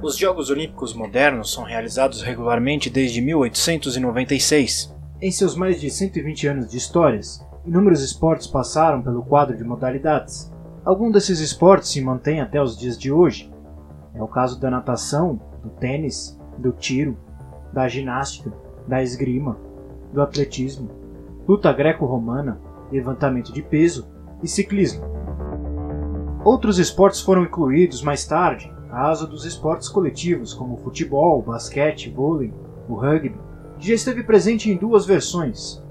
Os 0.00 0.16
Jogos 0.16 0.48
Olímpicos 0.48 0.94
modernos 0.94 1.52
são 1.52 1.64
realizados 1.64 2.22
regularmente 2.22 2.88
desde 2.88 3.20
1896. 3.20 4.94
Em 5.20 5.32
seus 5.32 5.56
mais 5.56 5.80
de 5.80 5.90
120 5.90 6.46
anos 6.46 6.70
de 6.70 6.76
histórias, 6.76 7.44
inúmeros 7.66 8.00
esportes 8.00 8.46
passaram 8.46 9.02
pelo 9.02 9.24
quadro 9.24 9.56
de 9.56 9.64
modalidades. 9.64 10.54
Alguns 10.84 11.12
desses 11.12 11.40
esportes 11.40 11.88
se 11.90 12.00
mantêm 12.00 12.40
até 12.40 12.62
os 12.62 12.78
dias 12.78 12.96
de 12.96 13.10
hoje. 13.10 13.52
É 14.14 14.22
o 14.22 14.28
caso 14.28 14.60
da 14.60 14.70
natação, 14.70 15.40
do 15.64 15.70
tênis, 15.70 16.38
do 16.56 16.70
tiro, 16.70 17.18
da 17.72 17.88
ginástica, 17.88 18.52
da 18.86 19.02
esgrima, 19.02 19.58
do 20.12 20.22
atletismo, 20.22 20.88
luta 21.46 21.72
greco-romana, 21.72 22.60
levantamento 22.92 23.52
de 23.52 23.62
peso 23.62 24.08
e 24.44 24.46
ciclismo. 24.46 25.04
Outros 26.44 26.78
esportes 26.78 27.20
foram 27.20 27.42
incluídos 27.42 28.00
mais 28.00 28.24
tarde, 28.24 28.72
caso 28.90 29.26
dos 29.26 29.44
esportes 29.44 29.88
coletivos 29.88 30.54
como 30.54 30.78
futebol, 30.78 31.42
basquete, 31.42 32.10
vôlei, 32.10 32.52
o 32.88 32.94
rugby, 32.94 33.36
que 33.78 33.88
já 33.88 33.94
esteve 33.94 34.22
presente 34.22 34.70
em 34.70 34.76
duas 34.76 35.06
versões. 35.06 35.82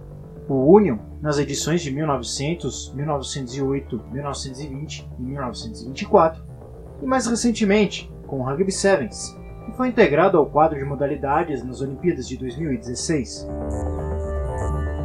O 0.50 0.74
Union 0.74 0.98
nas 1.22 1.38
edições 1.38 1.82
de 1.82 1.92
1900, 1.92 2.94
1908, 2.94 4.04
1920 4.12 5.10
e 5.20 5.22
1924, 5.22 6.44
e 7.02 7.06
mais 7.06 7.28
recentemente 7.28 8.12
com 8.26 8.40
o 8.40 8.44
Rugby 8.44 8.72
Sevens, 8.72 9.38
que 9.66 9.72
foi 9.76 9.90
integrado 9.90 10.38
ao 10.38 10.46
quadro 10.46 10.78
de 10.78 10.86
modalidades 10.86 11.64
nas 11.64 11.82
Olimpíadas 11.82 12.28
de 12.28 12.38
2016. 12.38 13.48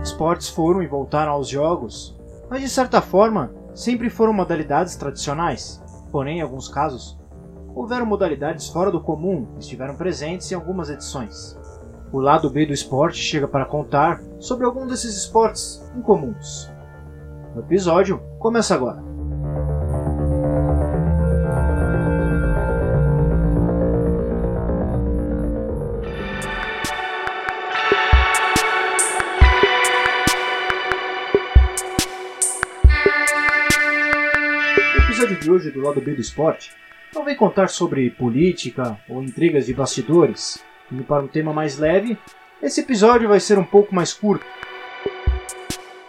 Esportes 0.02 0.48
foram 0.48 0.82
e 0.82 0.86
voltaram 0.86 1.32
aos 1.32 1.48
Jogos, 1.48 2.18
mas 2.48 2.60
de 2.60 2.68
certa 2.68 3.00
forma 3.00 3.52
sempre 3.74 4.10
foram 4.10 4.32
modalidades 4.32 4.96
tradicionais, 4.96 5.82
porém, 6.10 6.38
em 6.38 6.42
alguns 6.42 6.68
casos, 6.68 7.18
houveram 7.74 8.06
modalidades 8.06 8.68
fora 8.68 8.90
do 8.90 9.00
comum 9.00 9.46
que 9.54 9.60
estiveram 9.60 9.96
presentes 9.96 10.50
em 10.50 10.54
algumas 10.54 10.90
edições. 10.90 11.58
O 12.12 12.20
lado 12.20 12.50
B 12.50 12.66
do 12.66 12.72
esporte 12.72 13.18
chega 13.18 13.48
para 13.48 13.64
contar 13.64 14.20
sobre 14.38 14.66
algum 14.66 14.86
desses 14.86 15.16
esportes 15.16 15.82
incomuns. 15.96 16.70
O 17.56 17.60
episódio 17.60 18.20
começa 18.38 18.74
agora. 18.74 19.12
episódio 35.22 35.40
de 35.40 35.50
hoje 35.50 35.70
do 35.70 35.80
lado 35.80 36.00
B 36.00 36.14
do 36.14 36.20
esporte 36.20 36.72
não 37.14 37.24
vem 37.24 37.36
contar 37.36 37.68
sobre 37.68 38.10
política 38.10 38.98
ou 39.08 39.22
intrigas 39.22 39.66
de 39.66 39.74
bastidores. 39.74 40.62
Indo 40.90 41.04
para 41.04 41.22
um 41.22 41.28
tema 41.28 41.52
mais 41.52 41.78
leve, 41.78 42.18
esse 42.62 42.80
episódio 42.80 43.28
vai 43.28 43.40
ser 43.40 43.58
um 43.58 43.64
pouco 43.64 43.94
mais 43.94 44.12
curto. 44.12 44.44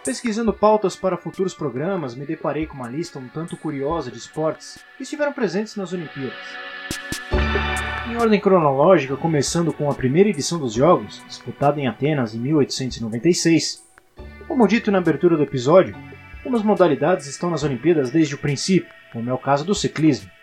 Pesquisando 0.04 0.52
pautas 0.52 0.96
para 0.96 1.16
futuros 1.16 1.54
programas, 1.54 2.14
me 2.14 2.26
deparei 2.26 2.66
com 2.66 2.74
uma 2.74 2.88
lista 2.88 3.18
um 3.18 3.28
tanto 3.28 3.56
curiosa 3.56 4.10
de 4.10 4.18
esportes 4.18 4.78
que 4.96 5.02
estiveram 5.02 5.32
presentes 5.32 5.76
nas 5.76 5.92
Olimpíadas. 5.92 6.36
Em 8.10 8.16
ordem 8.16 8.38
cronológica, 8.38 9.16
começando 9.16 9.72
com 9.72 9.90
a 9.90 9.94
primeira 9.94 10.28
edição 10.28 10.58
dos 10.58 10.74
Jogos, 10.74 11.22
disputada 11.26 11.80
em 11.80 11.86
Atenas 11.86 12.34
em 12.34 12.38
1896. 12.38 13.82
Como 14.46 14.68
dito 14.68 14.90
na 14.90 14.98
abertura 14.98 15.38
do 15.38 15.42
episódio, 15.42 15.96
algumas 16.38 16.62
modalidades 16.62 17.26
estão 17.26 17.48
nas 17.48 17.64
Olimpíadas 17.64 18.10
desde 18.10 18.34
o 18.34 18.38
princípio, 18.38 18.92
como 19.10 19.30
é 19.30 19.32
o 19.32 19.38
caso 19.38 19.64
do 19.64 19.74
ciclismo. 19.74 20.33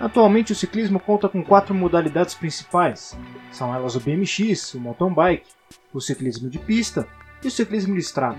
Atualmente 0.00 0.52
o 0.52 0.56
ciclismo 0.56 0.98
conta 0.98 1.28
com 1.28 1.44
quatro 1.44 1.74
modalidades 1.74 2.34
principais. 2.34 3.14
São 3.52 3.74
elas 3.74 3.94
o 3.94 4.00
BMX, 4.00 4.72
o 4.72 4.80
mountain 4.80 5.12
bike, 5.12 5.46
o 5.92 6.00
ciclismo 6.00 6.48
de 6.48 6.58
pista 6.58 7.06
e 7.44 7.48
o 7.48 7.50
ciclismo 7.50 7.92
de 7.92 8.00
estrada, 8.00 8.38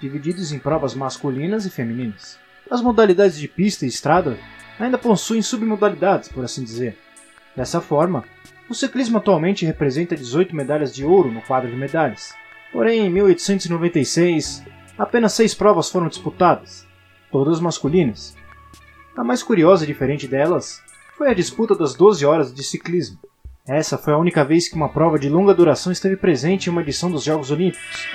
divididos 0.00 0.50
em 0.50 0.58
provas 0.58 0.92
masculinas 0.92 1.64
e 1.64 1.70
femininas. 1.70 2.40
As 2.68 2.82
modalidades 2.82 3.38
de 3.38 3.46
pista 3.46 3.84
e 3.84 3.88
estrada 3.88 4.36
ainda 4.78 4.98
possuem 4.98 5.42
submodalidades, 5.42 6.28
por 6.28 6.44
assim 6.44 6.64
dizer. 6.64 6.98
Dessa 7.54 7.80
forma, 7.80 8.24
o 8.68 8.74
ciclismo 8.74 9.18
atualmente 9.18 9.64
representa 9.64 10.16
18 10.16 10.56
medalhas 10.56 10.92
de 10.92 11.04
ouro 11.04 11.30
no 11.30 11.42
quadro 11.42 11.70
de 11.70 11.76
medalhas. 11.76 12.34
Porém, 12.72 13.06
em 13.06 13.10
1896, 13.10 14.64
apenas 14.98 15.34
seis 15.34 15.54
provas 15.54 15.88
foram 15.88 16.08
disputadas, 16.08 16.84
todas 17.30 17.60
masculinas, 17.60 18.36
a 19.16 19.22
mais 19.22 19.42
curiosa 19.42 19.84
e 19.84 19.86
diferente 19.86 20.26
delas 20.26 20.82
foi 21.16 21.30
a 21.30 21.34
disputa 21.34 21.74
das 21.76 21.94
12 21.94 22.26
horas 22.26 22.52
de 22.52 22.62
ciclismo. 22.62 23.18
Essa 23.66 23.96
foi 23.96 24.12
a 24.12 24.18
única 24.18 24.44
vez 24.44 24.68
que 24.68 24.74
uma 24.74 24.88
prova 24.88 25.18
de 25.18 25.28
longa 25.28 25.54
duração 25.54 25.92
esteve 25.92 26.16
presente 26.16 26.66
em 26.66 26.70
uma 26.70 26.82
edição 26.82 27.10
dos 27.10 27.22
Jogos 27.22 27.50
Olímpicos. 27.50 28.08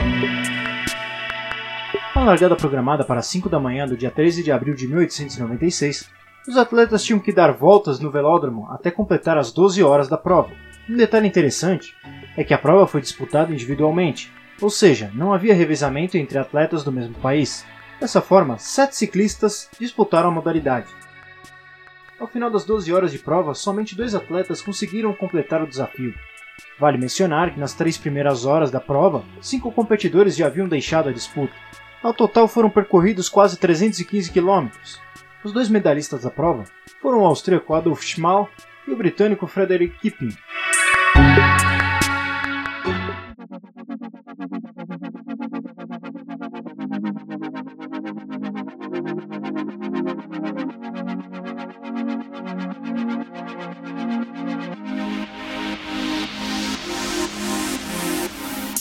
A 2.13 2.23
largada 2.23 2.55
programada 2.55 3.05
para 3.05 3.21
5 3.21 3.47
da 3.47 3.59
manhã 3.59 3.87
do 3.87 3.95
dia 3.95 4.11
13 4.11 4.43
de 4.43 4.51
abril 4.51 4.75
de 4.75 4.87
1896, 4.87 6.09
os 6.47 6.57
atletas 6.57 7.03
tinham 7.03 7.19
que 7.19 7.31
dar 7.31 7.53
voltas 7.53 7.99
no 7.99 8.11
velódromo 8.11 8.67
até 8.69 8.91
completar 8.91 9.37
as 9.37 9.51
12 9.53 9.81
horas 9.81 10.09
da 10.09 10.17
prova. 10.17 10.51
Um 10.89 10.97
detalhe 10.97 11.27
interessante 11.27 11.95
é 12.35 12.43
que 12.43 12.53
a 12.53 12.57
prova 12.57 12.85
foi 12.85 12.99
disputada 12.99 13.53
individualmente, 13.53 14.31
ou 14.61 14.69
seja, 14.69 15.09
não 15.13 15.33
havia 15.33 15.55
revezamento 15.55 16.17
entre 16.17 16.37
atletas 16.37 16.83
do 16.83 16.91
mesmo 16.91 17.16
país. 17.16 17.66
Dessa 17.99 18.21
forma, 18.21 18.57
sete 18.57 18.95
ciclistas 18.95 19.69
disputaram 19.77 20.29
a 20.29 20.31
modalidade. 20.31 20.87
Ao 22.17 22.27
final 22.27 22.49
das 22.49 22.63
12 22.65 22.93
horas 22.93 23.11
de 23.11 23.19
prova, 23.19 23.53
somente 23.53 23.95
dois 23.95 24.15
atletas 24.15 24.61
conseguiram 24.61 25.13
completar 25.13 25.61
o 25.61 25.67
desafio. 25.67 26.13
Vale 26.79 26.97
mencionar 26.97 27.53
que 27.53 27.59
nas 27.59 27.73
três 27.73 27.97
primeiras 27.97 28.45
horas 28.45 28.71
da 28.71 28.79
prova, 28.79 29.23
cinco 29.41 29.71
competidores 29.71 30.35
já 30.35 30.47
haviam 30.47 30.67
deixado 30.67 31.09
a 31.09 31.13
disputa. 31.13 31.53
Ao 32.01 32.13
total 32.13 32.47
foram 32.47 32.69
percorridos 32.69 33.27
quase 33.27 33.57
315 33.57 34.31
km. 34.31 34.69
Os 35.43 35.51
dois 35.51 35.69
medalhistas 35.69 36.23
da 36.23 36.29
prova 36.29 36.63
foram 37.01 37.19
o 37.19 37.25
austríaco 37.25 37.73
Adolf 37.73 38.01
Schmal 38.01 38.49
e 38.87 38.91
o 38.91 38.97
britânico 38.97 39.45
Frederick 39.45 39.97
Kipping. 39.99 40.35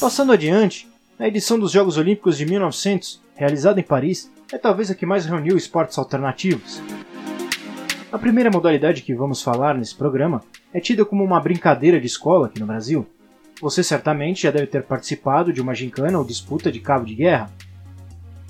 Passando 0.01 0.31
adiante, 0.31 0.89
a 1.19 1.27
edição 1.27 1.59
dos 1.59 1.73
Jogos 1.73 1.99
Olímpicos 1.99 2.39
de 2.39 2.47
1900, 2.47 3.21
realizada 3.35 3.81
em 3.81 3.83
Paris, 3.83 4.31
é 4.53 4.57
talvez 4.57 4.93
a 4.93 4.95
que 4.95 5.05
mais 5.05 5.27
reuniu 5.27 5.57
esportes 5.57 5.99
alternativos. 5.99 6.81
A 8.13 8.17
primeira 8.17 8.49
modalidade 8.49 9.03
que 9.03 9.13
vamos 9.13 9.43
falar 9.43 9.75
nesse 9.75 9.97
programa 9.97 10.41
é 10.73 10.79
tida 10.79 11.05
como 11.05 11.25
uma 11.25 11.41
brincadeira 11.41 12.01
de 12.01 12.07
escola 12.07 12.47
aqui 12.47 12.61
no 12.61 12.67
Brasil. 12.67 13.09
Você 13.61 13.83
certamente 13.83 14.45
já 14.45 14.53
deve 14.53 14.69
ter 14.69 14.85
participado 14.85 15.53
de 15.53 15.61
uma 15.61 15.75
gincana 15.75 16.17
ou 16.17 16.25
disputa 16.25 16.71
de 16.71 16.79
cabo 16.79 17.05
de 17.05 17.17
guerra. 17.17 17.51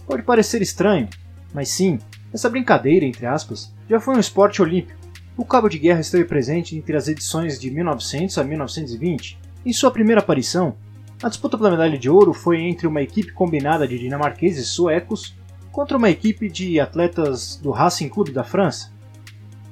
Pode 0.07 0.25
parecer 0.25 0.61
estranho, 0.61 1.09
mas 1.55 1.71
sim, 1.71 1.99
essa 2.31 2.51
brincadeira, 2.51 3.07
entre 3.07 3.25
aspas, 3.25 3.75
já 3.89 3.99
foi 3.99 4.15
um 4.15 4.21
esporte 4.21 4.61
olímpico. 4.61 5.01
O 5.35 5.47
cabo 5.47 5.71
de 5.71 5.79
guerra 5.79 6.01
esteve 6.01 6.27
presente 6.27 6.77
entre 6.77 6.95
as 6.95 7.09
edições 7.09 7.59
de 7.59 7.71
1900 7.71 8.37
a 8.37 8.45
1920. 8.45 9.39
Em 9.65 9.73
sua 9.73 9.91
primeira 9.91 10.21
aparição, 10.21 10.77
a 11.23 11.29
disputa 11.29 11.59
pela 11.59 11.71
medalha 11.71 11.99
de 11.99 12.09
ouro 12.09 12.33
foi 12.33 12.61
entre 12.61 12.87
uma 12.87 13.03
equipe 13.03 13.33
combinada 13.33 13.89
de 13.89 13.99
dinamarqueses 13.99 14.69
suecos 14.69 15.35
contra 15.73 15.97
uma 15.97 16.09
equipe 16.09 16.49
de 16.49 16.79
atletas 16.79 17.57
do 17.57 17.73
Racing 17.73 18.09
Clube 18.09 18.31
da 18.31 18.45
França. 18.45 18.93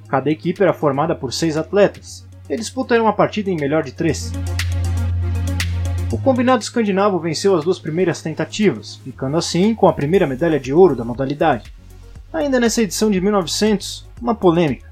Cada 0.09 0.31
equipe 0.31 0.63
era 0.63 0.73
formada 0.73 1.15
por 1.15 1.33
seis 1.33 1.57
atletas, 1.57 2.27
e 2.49 2.55
a 2.55 2.57
disputa 2.57 2.95
era 2.95 3.03
uma 3.03 3.13
partida 3.13 3.49
em 3.49 3.57
melhor 3.57 3.85
de 3.85 3.93
três. 3.93 4.33
O 6.13 6.19
combinado 6.19 6.63
escandinavo 6.63 7.19
venceu 7.19 7.57
as 7.57 7.65
duas 7.65 7.79
primeiras 7.79 8.21
tentativas, 8.23 8.97
ficando 8.97 9.37
assim 9.37 9.75
com 9.75 9.87
a 9.87 9.93
primeira 9.93 10.27
medalha 10.27 10.59
de 10.59 10.73
ouro 10.73 10.97
da 10.97 11.05
modalidade. 11.05 11.73
Ainda 12.33 12.59
nessa 12.59 12.83
edição 12.83 13.11
de 13.11 13.21
1900, 13.21 14.09
uma 14.21 14.35
polêmica. 14.35 14.91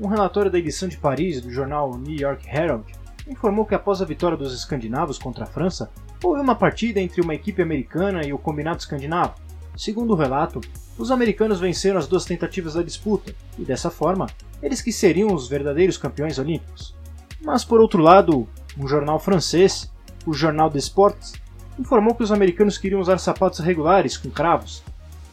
Um 0.00 0.08
relatório 0.08 0.50
da 0.50 0.58
edição 0.58 0.88
de 0.88 0.96
Paris 0.96 1.40
do 1.40 1.52
jornal 1.52 1.96
New 1.96 2.16
York 2.16 2.48
Herald 2.48 2.84
informou 3.28 3.64
que 3.64 3.74
após 3.74 4.02
a 4.02 4.04
vitória 4.04 4.36
dos 4.36 4.54
escandinavos 4.54 5.18
contra 5.18 5.44
a 5.44 5.46
França, 5.46 5.90
houve 6.22 6.40
uma 6.40 6.54
partida 6.54 7.00
entre 7.00 7.20
uma 7.20 7.34
equipe 7.34 7.62
americana 7.62 8.24
e 8.24 8.32
o 8.32 8.38
combinado 8.38 8.78
escandinavo. 8.78 9.34
Segundo 9.76 10.12
o 10.12 10.16
relato, 10.16 10.60
os 10.96 11.10
americanos 11.10 11.58
venceram 11.58 11.98
as 11.98 12.06
duas 12.06 12.24
tentativas 12.24 12.74
da 12.74 12.82
disputa, 12.82 13.34
e 13.58 13.64
dessa 13.64 13.90
forma, 13.90 14.26
eles 14.62 14.80
que 14.80 14.92
seriam 14.92 15.32
os 15.34 15.48
verdadeiros 15.48 15.96
campeões 15.96 16.38
olímpicos. 16.38 16.94
Mas 17.42 17.64
por 17.64 17.80
outro 17.80 18.00
lado, 18.00 18.48
um 18.78 18.86
jornal 18.86 19.18
francês, 19.18 19.90
o 20.24 20.32
Jornal 20.32 20.70
des 20.70 20.84
Sports, 20.84 21.34
informou 21.78 22.14
que 22.14 22.22
os 22.22 22.30
americanos 22.30 22.78
queriam 22.78 23.00
usar 23.00 23.18
sapatos 23.18 23.58
regulares 23.58 24.16
com 24.16 24.30
cravos, 24.30 24.82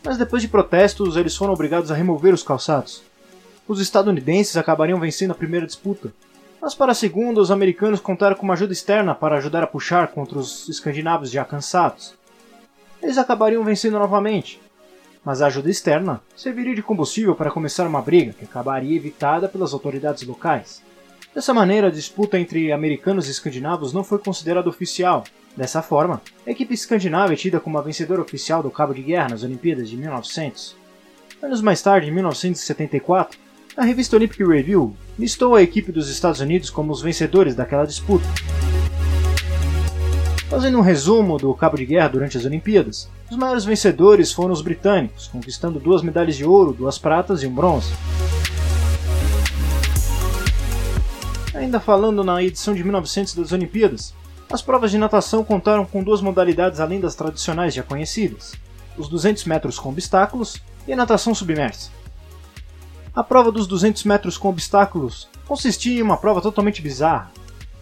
mas 0.03 0.17
depois 0.17 0.41
de 0.41 0.47
protestos 0.47 1.15
eles 1.15 1.35
foram 1.35 1.53
obrigados 1.53 1.91
a 1.91 1.95
remover 1.95 2.33
os 2.33 2.43
calçados. 2.43 3.03
os 3.67 3.79
estadunidenses 3.79 4.57
acabariam 4.57 4.99
vencendo 4.99 5.31
a 5.31 5.35
primeira 5.35 5.65
disputa, 5.65 6.11
mas 6.61 6.75
para 6.75 6.91
a 6.91 6.95
segunda, 6.95 7.41
os 7.41 7.49
americanos 7.49 7.99
contaram 7.99 8.35
com 8.35 8.43
uma 8.43 8.53
ajuda 8.53 8.71
externa 8.71 9.15
para 9.15 9.37
ajudar 9.37 9.63
a 9.63 9.67
puxar 9.67 10.09
contra 10.09 10.37
os 10.37 10.69
escandinavos 10.69 11.31
já 11.31 11.43
cansados. 11.43 12.13
Eles 13.01 13.17
acabariam 13.17 13.63
vencendo 13.63 13.97
novamente, 13.97 14.61
mas 15.25 15.41
a 15.41 15.47
ajuda 15.47 15.71
externa 15.71 16.21
serviria 16.35 16.75
de 16.75 16.83
combustível 16.83 17.33
para 17.33 17.49
começar 17.49 17.87
uma 17.87 18.01
briga 18.01 18.33
que 18.33 18.45
acabaria 18.45 18.95
evitada 18.95 19.49
pelas 19.49 19.73
autoridades 19.73 20.21
locais. 20.23 20.83
Dessa 21.33 21.53
maneira, 21.53 21.87
a 21.87 21.91
disputa 21.91 22.37
entre 22.37 22.71
americanos 22.71 23.27
e 23.27 23.31
escandinavos 23.31 23.91
não 23.91 24.03
foi 24.03 24.19
considerada 24.19 24.69
oficial. 24.69 25.23
Dessa 25.57 25.81
forma, 25.81 26.21
a 26.45 26.51
equipe 26.51 26.73
escandinava 26.73 27.33
é 27.33 27.35
tida 27.35 27.59
como 27.59 27.77
a 27.77 27.81
vencedora 27.81 28.21
oficial 28.21 28.61
do 28.61 28.69
cabo 28.69 28.93
de 28.93 29.01
guerra 29.01 29.29
nas 29.29 29.43
Olimpíadas 29.43 29.89
de 29.89 29.97
1900. 29.97 30.75
Anos 31.41 31.61
mais 31.61 31.81
tarde, 31.81 32.07
em 32.07 32.11
1974, 32.11 33.39
a 33.77 33.85
revista 33.85 34.15
Olympic 34.18 34.39
Review 34.45 34.95
listou 35.18 35.56
a 35.56 35.62
equipe 35.62 35.91
dos 35.91 36.09
Estados 36.09 36.41
Unidos 36.41 36.69
como 36.69 36.91
os 36.91 37.01
vencedores 37.01 37.56
daquela 37.56 37.85
disputa. 37.85 38.25
Fazendo 40.50 40.77
um 40.77 40.81
resumo 40.81 41.38
do 41.38 41.53
cabo 41.53 41.77
de 41.77 41.85
guerra 41.85 42.09
durante 42.09 42.38
as 42.38 42.44
Olimpíadas, 42.44 43.09
os 43.29 43.38
maiores 43.38 43.63
vencedores 43.63 44.33
foram 44.33 44.51
os 44.51 44.62
britânicos, 44.62 45.27
conquistando 45.27 45.79
duas 45.79 46.01
medalhas 46.01 46.35
de 46.35 46.44
ouro, 46.44 46.73
duas 46.73 46.97
pratas 46.97 47.41
e 47.44 47.47
um 47.47 47.56
bronze. 47.56 47.94
Ainda 51.53 51.79
falando 51.79 52.24
na 52.24 52.44
edição 52.44 52.74
de 52.74 52.83
1900 52.83 53.35
das 53.35 53.51
Olimpíadas, 53.53 54.13
as 54.51 54.62
provas 54.62 54.91
de 54.91 54.97
natação 54.97 55.45
contaram 55.45 55.85
com 55.85 56.03
duas 56.03 56.21
modalidades 56.21 56.81
além 56.81 57.00
das 57.00 57.15
tradicionais 57.15 57.74
já 57.74 57.83
conhecidas: 57.83 58.53
os 58.97 59.07
200 59.07 59.45
metros 59.45 59.79
com 59.79 59.89
obstáculos 59.89 60.62
e 60.85 60.91
a 60.91 60.97
natação 60.97 61.33
submersa. 61.33 62.00
A 63.13 63.21
prova 63.21 63.51
dos 63.51 63.67
200 63.67 64.05
metros 64.05 64.37
com 64.37 64.47
obstáculos 64.47 65.27
consistia 65.45 65.99
em 65.99 66.01
uma 66.01 66.15
prova 66.15 66.41
totalmente 66.41 66.81
bizarra. 66.81 67.29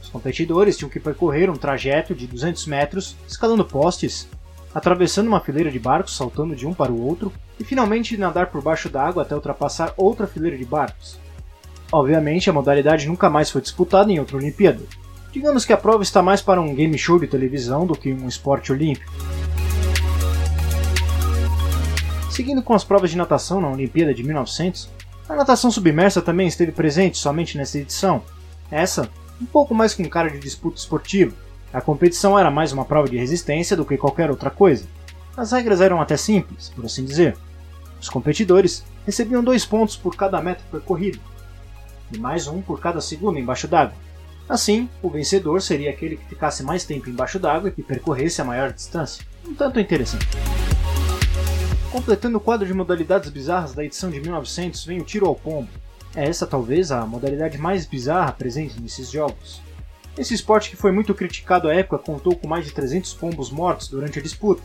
Os 0.01 0.09
competidores 0.09 0.75
tinham 0.75 0.89
que 0.89 0.99
percorrer 0.99 1.51
um 1.51 1.55
trajeto 1.55 2.15
de 2.15 2.25
200 2.25 2.65
metros, 2.65 3.15
escalando 3.27 3.63
postes, 3.63 4.27
atravessando 4.73 5.27
uma 5.27 5.39
fileira 5.39 5.69
de 5.69 5.77
barcos, 5.77 6.17
saltando 6.17 6.55
de 6.55 6.65
um 6.65 6.73
para 6.73 6.91
o 6.91 7.05
outro, 7.05 7.31
e 7.59 7.63
finalmente 7.63 8.17
nadar 8.17 8.47
por 8.47 8.63
baixo 8.63 8.89
d'água 8.89 9.21
até 9.21 9.35
ultrapassar 9.35 9.93
outra 9.95 10.25
fileira 10.25 10.57
de 10.57 10.65
barcos. 10.65 11.19
Obviamente, 11.91 12.49
a 12.49 12.53
modalidade 12.53 13.07
nunca 13.07 13.29
mais 13.29 13.51
foi 13.51 13.61
disputada 13.61 14.11
em 14.11 14.19
outra 14.19 14.37
Olimpíada. 14.37 14.81
Digamos 15.31 15.63
que 15.63 15.73
a 15.73 15.77
prova 15.77 16.01
está 16.01 16.23
mais 16.23 16.41
para 16.41 16.59
um 16.59 16.73
game 16.73 16.97
show 16.97 17.19
de 17.19 17.27
televisão 17.27 17.85
do 17.85 17.95
que 17.95 18.11
um 18.11 18.27
esporte 18.27 18.71
olímpico. 18.71 19.13
Seguindo 22.31 22.63
com 22.63 22.73
as 22.73 22.83
provas 22.83 23.11
de 23.11 23.17
natação 23.17 23.61
na 23.61 23.69
Olimpíada 23.69 24.11
de 24.11 24.23
1900, 24.23 24.89
a 25.29 25.35
natação 25.35 25.69
submersa 25.69 26.23
também 26.23 26.47
esteve 26.47 26.71
presente 26.71 27.19
somente 27.19 27.55
nessa 27.55 27.77
edição. 27.77 28.23
Essa, 28.71 29.07
um 29.39 29.45
pouco 29.45 29.75
mais 29.75 29.93
com 29.93 30.03
cara 30.09 30.29
de 30.29 30.39
disputa 30.39 30.79
esportiva. 30.79 31.35
A 31.71 31.79
competição 31.79 32.37
era 32.37 32.49
mais 32.49 32.71
uma 32.71 32.83
prova 32.83 33.07
de 33.07 33.15
resistência 33.15 33.77
do 33.77 33.85
que 33.85 33.95
qualquer 33.95 34.31
outra 34.31 34.49
coisa. 34.49 34.87
As 35.37 35.51
regras 35.51 35.81
eram 35.81 36.01
até 36.01 36.17
simples, 36.17 36.69
por 36.69 36.83
assim 36.83 37.05
dizer. 37.05 37.37
Os 38.01 38.09
competidores 38.09 38.83
recebiam 39.05 39.43
dois 39.43 39.65
pontos 39.65 39.95
por 39.95 40.15
cada 40.15 40.41
metro 40.41 40.63
percorrido, 40.71 41.19
e 42.11 42.17
mais 42.17 42.47
um 42.47 42.59
por 42.59 42.79
cada 42.79 42.99
segundo 42.99 43.37
embaixo 43.37 43.67
d'água. 43.67 43.95
Assim, 44.47 44.89
o 44.99 45.09
vencedor 45.11 45.61
seria 45.61 45.91
aquele 45.91 46.17
que 46.17 46.25
ficasse 46.25 46.63
mais 46.63 46.83
tempo 46.83 47.07
embaixo 47.07 47.37
d'água 47.37 47.69
e 47.69 47.71
que 47.71 47.83
percorresse 47.83 48.41
a 48.41 48.45
maior 48.45 48.73
distância. 48.73 49.23
Um 49.47 49.53
tanto 49.53 49.79
interessante. 49.79 50.27
Completando 51.91 52.37
o 52.37 52.41
quadro 52.41 52.67
de 52.67 52.73
modalidades 52.73 53.31
bizarras 53.31 53.73
da 53.73 53.83
edição 53.83 54.11
de 54.11 54.21
1900 54.21 54.85
vem 54.85 55.01
o 55.01 55.03
tiro 55.03 55.25
ao 55.25 55.33
pombo. 55.33 55.69
É 56.15 56.23
essa 56.23 56.45
talvez 56.45 56.91
a 56.91 57.03
modalidade 57.03 57.57
mais 57.57 57.87
bizarra 57.87 58.31
presente 58.31 58.79
nesses 58.79 59.09
jogos. 59.09 59.59
Esse 60.15 60.35
esporte 60.35 60.69
que 60.69 60.75
foi 60.75 60.91
muito 60.91 61.15
criticado 61.15 61.67
à 61.67 61.73
época 61.73 61.97
contou 61.97 62.35
com 62.35 62.47
mais 62.47 62.65
de 62.65 62.73
300 62.73 63.15
pombos 63.15 63.49
mortos 63.49 63.87
durante 63.87 64.19
a 64.19 64.21
disputa, 64.21 64.61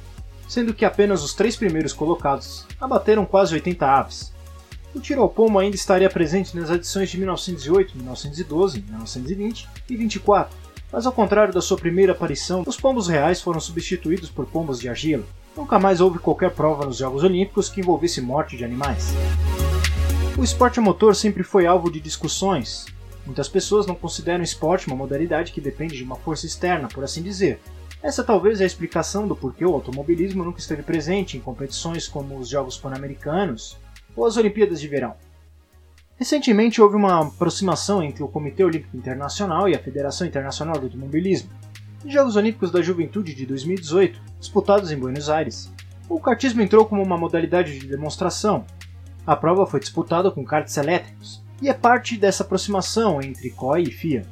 sendo 0.47 0.75
que 0.75 0.85
apenas 0.85 1.23
os 1.23 1.32
três 1.32 1.56
primeiros 1.56 1.94
colocados 1.94 2.67
abateram 2.79 3.25
quase 3.25 3.55
80 3.55 3.87
aves. 3.87 4.32
O 4.94 5.00
tiro 5.00 5.23
ao 5.23 5.29
pombo 5.29 5.59
ainda 5.59 5.77
estaria 5.77 6.11
presente 6.11 6.55
nas 6.55 6.69
edições 6.69 7.09
de 7.09 7.17
1908, 7.17 7.97
1912, 7.97 8.82
1920 8.82 9.69
e 9.88 9.97
24, 9.97 10.55
mas 10.93 11.06
ao 11.06 11.12
contrário 11.12 11.55
da 11.55 11.62
sua 11.62 11.79
primeira 11.79 12.12
aparição, 12.12 12.62
os 12.67 12.77
pombos 12.77 13.09
reais 13.09 13.41
foram 13.41 13.61
substituídos 13.61 14.29
por 14.29 14.44
pombos 14.44 14.79
de 14.79 14.91
argila. 14.91 15.25
Nunca 15.56 15.79
mais 15.79 16.01
houve 16.01 16.19
qualquer 16.19 16.51
prova 16.51 16.85
nos 16.85 16.97
Jogos 16.97 17.23
Olímpicos 17.23 17.69
que 17.69 17.81
envolvesse 17.81 18.21
morte 18.21 18.56
de 18.56 18.65
animais. 18.65 19.15
O 20.37 20.43
esporte 20.43 20.81
motor 20.81 21.15
sempre 21.15 21.45
foi 21.45 21.65
alvo 21.65 21.91
de 21.91 22.01
discussões. 22.01 22.87
Muitas 23.25 23.49
pessoas 23.49 23.87
não 23.87 23.95
consideram 23.95 24.43
esporte 24.43 24.89
uma 24.89 24.97
modalidade 24.97 25.53
que 25.53 25.61
depende 25.61 25.97
de 25.97 26.03
uma 26.03 26.17
força 26.17 26.45
externa, 26.45 26.89
por 26.89 27.05
assim 27.05 27.23
dizer. 27.23 27.61
Essa 28.03 28.25
talvez 28.25 28.61
é 28.61 28.65
a 28.65 28.67
explicação 28.67 29.29
do 29.29 29.37
porquê 29.37 29.65
o 29.65 29.73
automobilismo 29.73 30.45
nunca 30.45 30.59
esteve 30.59 30.83
presente 30.83 31.37
em 31.37 31.41
competições 31.41 32.09
como 32.09 32.37
os 32.37 32.49
Jogos 32.49 32.77
Pan-Americanos 32.77 33.79
ou 34.17 34.27
as 34.27 34.37
Olimpíadas 34.37 34.81
de 34.81 34.89
Verão. 34.89 35.15
Recentemente 36.17 36.83
houve 36.83 36.97
uma 36.97 37.27
aproximação 37.27 38.03
entre 38.03 38.23
o 38.23 38.29
Comitê 38.29 38.65
Olímpico 38.65 38.97
Internacional 38.97 39.69
e 39.69 39.75
a 39.75 39.79
Federação 39.79 40.27
Internacional 40.27 40.79
de 40.79 40.85
Automobilismo, 40.85 41.49
Jogos 42.06 42.37
Olímpicos 42.37 42.71
da 42.71 42.83
Juventude 42.83 43.35
de 43.35 43.47
2018, 43.47 44.21
disputados 44.39 44.93
em 44.93 44.99
Buenos 44.99 45.31
Aires. 45.31 45.73
O 46.09 46.21
kartismo 46.21 46.61
entrou 46.61 46.85
como 46.85 47.03
uma 47.03 47.17
modalidade 47.17 47.79
de 47.79 47.87
demonstração. 47.87 48.67
A 49.27 49.35
prova 49.35 49.67
foi 49.67 49.81
disputada 49.81 50.31
com 50.31 50.45
karts 50.45 50.77
elétricos 50.77 51.43
e 51.62 51.69
é 51.69 51.73
parte 51.73 52.19
dessa 52.19 52.43
aproximação 52.43 53.23
entre 53.23 53.51
COI 53.51 53.85
e 53.85 53.91
FIA. 53.91 54.27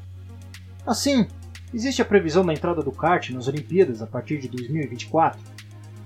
Assim, 0.87 1.27
existe 1.73 2.03
a 2.03 2.05
previsão 2.05 2.45
da 2.45 2.53
entrada 2.53 2.83
do 2.83 2.93
kart 2.93 3.31
nas 3.31 3.49
Olimpíadas 3.49 4.03
a 4.03 4.07
partir 4.07 4.39
de 4.39 4.49
2024. 4.49 5.41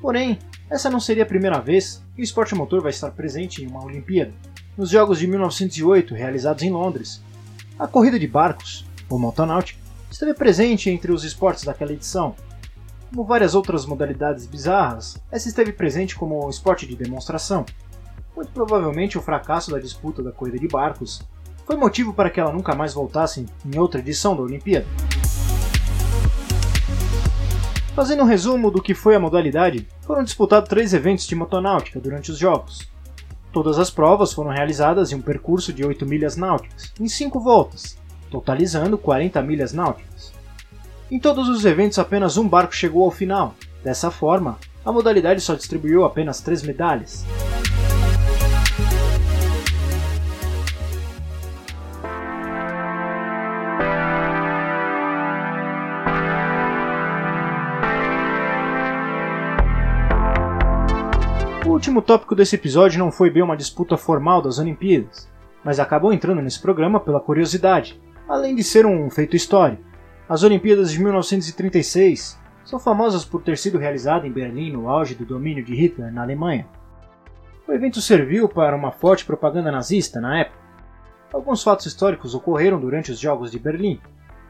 Porém, 0.00 0.38
essa 0.70 0.88
não 0.88 1.00
seria 1.00 1.24
a 1.24 1.26
primeira 1.26 1.58
vez 1.58 2.00
que 2.14 2.22
o 2.22 2.24
esporte 2.24 2.54
motor 2.54 2.80
vai 2.80 2.90
estar 2.90 3.10
presente 3.10 3.64
em 3.64 3.66
uma 3.66 3.84
Olimpíada. 3.84 4.32
Nos 4.78 4.90
Jogos 4.90 5.18
de 5.18 5.26
1908, 5.26 6.14
realizados 6.14 6.62
em 6.62 6.70
Londres, 6.70 7.20
a 7.76 7.88
corrida 7.88 8.20
de 8.20 8.28
barcos, 8.28 8.86
ou 9.08 9.18
motonáutica, 9.18 9.85
esteve 10.16 10.32
presente 10.32 10.88
entre 10.88 11.12
os 11.12 11.24
esportes 11.24 11.64
daquela 11.64 11.92
edição. 11.92 12.34
Como 13.10 13.22
várias 13.22 13.54
outras 13.54 13.84
modalidades 13.84 14.46
bizarras, 14.46 15.18
essa 15.30 15.46
esteve 15.46 15.72
presente 15.72 16.16
como 16.16 16.48
esporte 16.48 16.86
de 16.86 16.96
demonstração. 16.96 17.66
Muito 18.34 18.50
provavelmente 18.50 19.18
o 19.18 19.22
fracasso 19.22 19.70
da 19.70 19.78
disputa 19.78 20.22
da 20.22 20.32
corrida 20.32 20.58
de 20.58 20.68
barcos 20.68 21.20
foi 21.66 21.76
motivo 21.76 22.14
para 22.14 22.30
que 22.30 22.40
ela 22.40 22.52
nunca 22.52 22.74
mais 22.74 22.94
voltasse 22.94 23.44
em 23.64 23.78
outra 23.78 24.00
edição 24.00 24.34
da 24.34 24.42
Olimpíada. 24.42 24.86
Fazendo 27.94 28.22
um 28.22 28.26
resumo 28.26 28.70
do 28.70 28.82
que 28.82 28.94
foi 28.94 29.14
a 29.14 29.20
modalidade, 29.20 29.86
foram 30.02 30.24
disputados 30.24 30.68
três 30.68 30.94
eventos 30.94 31.26
de 31.26 31.34
motonáutica 31.34 32.00
durante 32.00 32.30
os 32.30 32.38
Jogos. 32.38 32.90
Todas 33.52 33.78
as 33.78 33.90
provas 33.90 34.32
foram 34.32 34.50
realizadas 34.50 35.12
em 35.12 35.16
um 35.16 35.22
percurso 35.22 35.74
de 35.74 35.84
8 35.84 36.06
milhas 36.06 36.36
náuticas, 36.36 36.92
em 36.98 37.08
5 37.08 37.38
voltas, 37.40 37.98
totalizando 38.30 38.98
40 38.98 39.40
milhas 39.42 39.72
náuticas. 39.72 40.32
Em 41.10 41.20
todos 41.20 41.48
os 41.48 41.64
eventos, 41.64 41.98
apenas 41.98 42.36
um 42.36 42.48
barco 42.48 42.74
chegou 42.74 43.04
ao 43.04 43.10
final. 43.12 43.54
Dessa 43.84 44.10
forma, 44.10 44.58
a 44.84 44.90
modalidade 44.90 45.40
só 45.40 45.54
distribuiu 45.54 46.04
apenas 46.04 46.40
três 46.40 46.62
medalhas. 46.62 47.24
O 61.64 61.70
último 61.70 62.02
tópico 62.02 62.34
desse 62.34 62.56
episódio 62.56 62.98
não 62.98 63.12
foi 63.12 63.30
bem 63.30 63.42
uma 63.44 63.56
disputa 63.56 63.96
formal 63.96 64.42
das 64.42 64.58
Olimpíadas, 64.58 65.28
mas 65.64 65.78
acabou 65.78 66.12
entrando 66.12 66.42
nesse 66.42 66.60
programa 66.60 66.98
pela 66.98 67.20
curiosidade, 67.20 68.00
além 68.28 68.54
de 68.54 68.64
ser 68.64 68.84
um 68.86 69.08
feito 69.10 69.36
histórico. 69.36 69.82
As 70.28 70.42
Olimpíadas 70.42 70.90
de 70.90 71.00
1936 71.00 72.38
são 72.64 72.80
famosas 72.80 73.24
por 73.24 73.42
ter 73.42 73.56
sido 73.56 73.78
realizada 73.78 74.26
em 74.26 74.32
Berlim 74.32 74.72
no 74.72 74.88
auge 74.88 75.14
do 75.14 75.24
domínio 75.24 75.64
de 75.64 75.74
Hitler 75.74 76.12
na 76.12 76.22
Alemanha. 76.22 76.66
O 77.66 77.72
evento 77.72 78.00
serviu 78.00 78.48
para 78.48 78.76
uma 78.76 78.90
forte 78.90 79.24
propaganda 79.24 79.70
nazista 79.70 80.20
na 80.20 80.40
época. 80.40 80.58
Alguns 81.32 81.62
fatos 81.62 81.86
históricos 81.86 82.34
ocorreram 82.34 82.80
durante 82.80 83.12
os 83.12 83.18
Jogos 83.18 83.50
de 83.50 83.58
Berlim. 83.58 84.00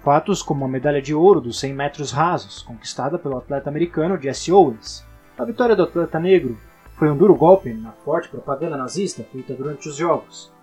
Fatos 0.03 0.43
como 0.43 0.65
a 0.65 0.69
medalha 0.69 1.03
de 1.03 1.15
ouro 1.15 1.41
dos 1.41 1.59
100 1.59 1.75
metros 1.75 2.13
rasos, 2.13 2.63
conquistada 2.63 3.19
pelo 3.19 3.37
atleta 3.37 3.69
americano 3.69 4.21
Jesse 4.21 4.53
Owens. 4.53 5.05
A 5.37 5.45
vitória 5.45 5.77
do 5.77 5.83
atleta 5.83 6.19
negro 6.19 6.57
foi 6.95 7.11
um 7.11 7.17
duro 7.17 7.35
golpe 7.35 7.73
na 7.75 7.93
forte 7.93 8.29
propaganda 8.29 8.77
nazista 8.77 9.23
feita 9.25 9.53
durante 9.53 9.89
os 9.89 9.97
Jogos. 9.97 10.56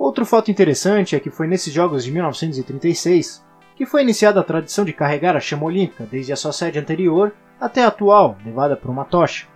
Outro 0.00 0.24
fato 0.24 0.50
interessante 0.50 1.14
é 1.14 1.20
que 1.20 1.28
foi 1.28 1.46
nesses 1.46 1.74
Jogos 1.74 2.02
de 2.02 2.10
1936 2.10 3.44
que 3.76 3.84
foi 3.84 4.00
iniciada 4.00 4.40
a 4.40 4.42
tradição 4.42 4.82
de 4.82 4.94
carregar 4.94 5.36
a 5.36 5.40
chama 5.40 5.66
olímpica 5.66 6.08
desde 6.10 6.32
a 6.32 6.36
sua 6.36 6.54
sede 6.54 6.78
anterior 6.78 7.34
até 7.60 7.84
a 7.84 7.88
atual, 7.88 8.38
levada 8.42 8.74
por 8.74 8.90
uma 8.90 9.04
tocha. 9.04 9.46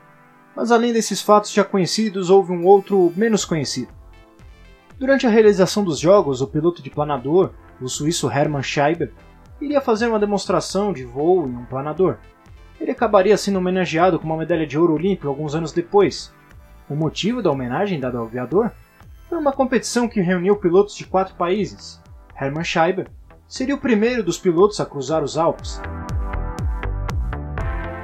Mas 0.55 0.71
além 0.71 0.93
desses 0.93 1.23
fatos 1.23 1.51
já 1.51 1.65
conhecidos, 1.65 2.29
houve 2.29 2.53
um 2.53 2.67
outro 2.67 3.11
menos 3.17 3.43
conhecido. 3.43 3.89
Durante 4.99 5.27
a 5.27 5.31
realização 5.31 5.83
dos 5.83 5.99
jogos, 5.99 6.43
o 6.43 6.47
piloto 6.47 6.83
de 6.83 6.91
planador, 6.91 7.53
o 7.81 7.89
suíço 7.89 8.31
Hermann 8.31 8.63
Scheiber, 8.63 9.15
iria 9.59 9.81
fazer 9.81 10.09
uma 10.09 10.21
demonstração 10.21 10.93
de 10.93 11.05
voo 11.05 11.49
em 11.49 11.57
um 11.57 11.65
planador. 11.65 12.19
Ele 12.79 12.91
acabaria 12.91 13.39
sendo 13.39 13.57
homenageado 13.57 14.19
com 14.19 14.27
uma 14.27 14.37
medalha 14.37 14.67
de 14.67 14.79
ouro 14.79 14.93
olímpico 14.93 15.27
alguns 15.27 15.55
anos 15.55 15.73
depois. 15.73 16.35
O 16.87 16.95
motivo 16.95 17.43
da 17.43 17.51
homenagem 17.51 17.99
dada 17.99 18.19
ao 18.19 18.27
aviador 18.27 18.71
foi 19.35 19.41
uma 19.41 19.53
competição 19.53 20.09
que 20.09 20.21
reuniu 20.21 20.55
pilotos 20.55 20.95
de 20.95 21.05
quatro 21.05 21.35
países. 21.35 22.01
Hermann 22.41 22.63
Scheiber 22.63 23.09
seria 23.49 23.75
o 23.75 23.81
primeiro 23.81 24.23
dos 24.23 24.39
pilotos 24.39 24.79
a 24.79 24.87
cruzar 24.87 25.25
os 25.25 25.37
Alpes. 25.37 25.81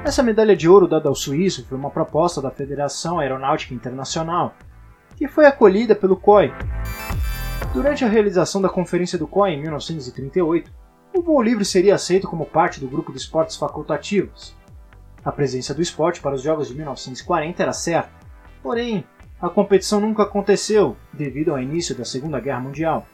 Essa 0.04 0.24
medalha 0.24 0.56
de 0.56 0.68
ouro 0.68 0.88
dada 0.88 1.08
ao 1.08 1.14
suíço 1.14 1.64
foi 1.68 1.78
uma 1.78 1.88
proposta 1.88 2.42
da 2.42 2.50
Federação 2.50 3.20
Aeronáutica 3.20 3.72
Internacional, 3.72 4.56
que 5.16 5.28
foi 5.28 5.46
acolhida 5.46 5.94
pelo 5.94 6.16
COI. 6.16 6.52
Durante 7.72 8.04
a 8.04 8.08
realização 8.08 8.60
da 8.60 8.68
Conferência 8.68 9.16
do 9.16 9.28
COI 9.28 9.52
em 9.52 9.60
1938, 9.60 10.68
o 11.14 11.22
voo 11.22 11.40
livre 11.40 11.64
seria 11.64 11.94
aceito 11.94 12.26
como 12.26 12.44
parte 12.44 12.80
do 12.80 12.88
grupo 12.88 13.12
de 13.12 13.18
esportes 13.18 13.54
facultativos. 13.54 14.52
A 15.24 15.30
presença 15.30 15.72
do 15.72 15.80
esporte 15.80 16.20
para 16.20 16.34
os 16.34 16.42
Jogos 16.42 16.66
de 16.66 16.74
1940 16.74 17.62
era 17.62 17.72
certa, 17.72 18.10
porém, 18.60 19.04
a 19.40 19.48
competição 19.48 20.00
nunca 20.00 20.22
aconteceu 20.22 20.96
devido 21.12 21.50
ao 21.50 21.58
início 21.58 21.96
da 21.96 22.04
Segunda 22.04 22.38
Guerra 22.38 22.60
Mundial. 22.60 23.06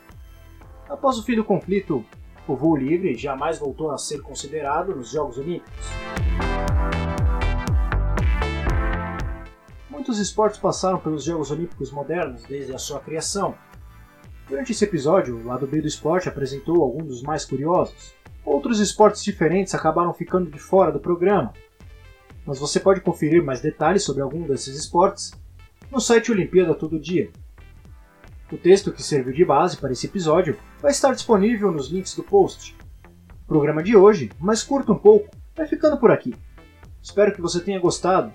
Após 0.88 1.18
o 1.18 1.22
fim 1.22 1.36
do 1.36 1.44
conflito, 1.44 2.04
o 2.48 2.56
voo 2.56 2.76
livre 2.76 3.14
jamais 3.14 3.58
voltou 3.58 3.92
a 3.92 3.98
ser 3.98 4.20
considerado 4.22 4.94
nos 4.94 5.12
Jogos 5.12 5.38
Olímpicos. 5.38 5.86
Muitos 9.88 10.18
esportes 10.18 10.58
passaram 10.58 10.98
pelos 10.98 11.22
Jogos 11.22 11.52
Olímpicos 11.52 11.92
modernos 11.92 12.42
desde 12.42 12.74
a 12.74 12.78
sua 12.78 12.98
criação. 12.98 13.54
Durante 14.48 14.72
esse 14.72 14.84
episódio, 14.84 15.36
o 15.36 15.44
lado 15.44 15.66
B 15.66 15.80
do 15.80 15.86
esporte 15.86 16.28
apresentou 16.28 16.82
alguns 16.82 17.06
dos 17.06 17.22
mais 17.22 17.44
curiosos. 17.44 18.14
Outros 18.44 18.80
esportes 18.80 19.22
diferentes 19.22 19.74
acabaram 19.76 20.12
ficando 20.12 20.50
de 20.50 20.58
fora 20.58 20.90
do 20.90 20.98
programa. 20.98 21.52
Mas 22.44 22.58
você 22.58 22.80
pode 22.80 23.00
conferir 23.00 23.44
mais 23.44 23.60
detalhes 23.60 24.04
sobre 24.04 24.22
algum 24.22 24.42
desses 24.42 24.76
esportes 24.76 25.32
no 25.90 26.00
site 26.00 26.32
Olimpíada 26.32 26.74
Todo 26.74 27.00
Dia. 27.00 27.30
O 28.50 28.56
texto 28.56 28.92
que 28.92 29.02
serviu 29.02 29.32
de 29.32 29.44
base 29.44 29.76
para 29.76 29.92
esse 29.92 30.06
episódio 30.06 30.56
vai 30.80 30.92
estar 30.92 31.12
disponível 31.12 31.70
nos 31.72 31.90
links 31.90 32.14
do 32.14 32.22
post. 32.22 32.76
O 33.44 33.46
programa 33.46 33.82
de 33.82 33.96
hoje, 33.96 34.30
mais 34.38 34.62
curto 34.62 34.92
um 34.92 34.98
pouco, 34.98 35.28
vai 35.54 35.66
ficando 35.66 35.98
por 35.98 36.10
aqui. 36.10 36.34
Espero 37.02 37.34
que 37.34 37.40
você 37.40 37.60
tenha 37.60 37.80
gostado. 37.80 38.32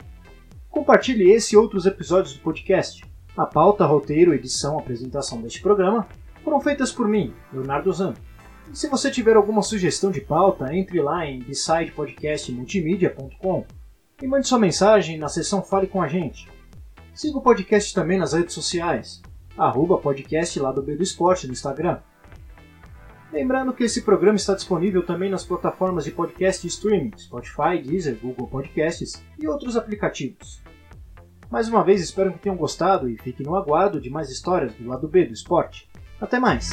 Compartilhe 0.69 1.31
esse 1.31 1.55
e 1.55 1.57
outros 1.57 1.85
episódios 1.85 2.33
do 2.33 2.41
podcast. 2.41 3.03
A 3.37 3.45
pauta, 3.45 3.85
roteiro, 3.85 4.33
edição, 4.33 4.77
apresentação 4.77 5.41
deste 5.41 5.61
programa 5.61 6.05
foram 6.43 6.59
feitas 6.59 6.91
por 6.91 7.07
mim, 7.07 7.33
Leonardo 7.53 7.93
Zan. 7.93 8.13
E 8.71 8.77
se 8.77 8.87
você 8.87 9.11
tiver 9.11 9.35
alguma 9.35 9.61
sugestão 9.61 10.09
de 10.11 10.21
pauta, 10.21 10.73
entre 10.75 10.99
lá 11.01 11.25
em 11.25 11.39
decidepodcastmultimedia.com 11.39 13.65
e 14.21 14.27
mande 14.27 14.47
sua 14.47 14.59
mensagem 14.59 15.17
na 15.17 15.27
seção 15.27 15.61
Fale 15.61 15.87
com 15.87 16.01
a 16.01 16.07
gente. 16.07 16.47
Siga 17.13 17.37
o 17.37 17.41
podcast 17.41 17.93
também 17.93 18.17
nas 18.17 18.33
redes 18.33 18.53
sociais 18.53 19.21
arroba 19.57 19.97
podcast 19.97 20.59
B 20.59 20.95
do 20.95 21.03
Esporte 21.03 21.47
no 21.47 21.53
Instagram. 21.53 21.99
Lembrando 23.31 23.73
que 23.73 23.83
esse 23.83 24.01
programa 24.01 24.35
está 24.35 24.53
disponível 24.53 25.05
também 25.05 25.29
nas 25.29 25.45
plataformas 25.45 26.03
de 26.03 26.11
podcast 26.11 26.65
e 26.65 26.69
streaming, 26.69 27.11
Spotify, 27.17 27.81
Deezer, 27.81 28.17
Google 28.21 28.47
Podcasts 28.47 29.23
e 29.39 29.47
outros 29.47 29.77
aplicativos. 29.77 30.61
Mais 31.49 31.67
uma 31.67 31.83
vez 31.83 32.01
espero 32.01 32.33
que 32.33 32.39
tenham 32.39 32.57
gostado 32.57 33.09
e 33.09 33.17
fiquem 33.17 33.45
no 33.45 33.55
aguardo 33.55 34.01
de 34.01 34.09
mais 34.09 34.29
histórias 34.29 34.73
do 34.73 34.87
lado 34.87 35.07
B 35.07 35.25
do 35.25 35.33
esporte. 35.33 35.89
Até 36.19 36.39
mais! 36.39 36.71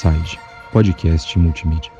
Side, 0.00 0.40
podcast 0.72 1.36
multimídia. 1.36 1.99